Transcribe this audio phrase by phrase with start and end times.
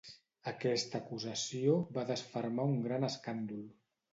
[0.51, 3.65] Aquesta acusació va desfermar un gran escàndol.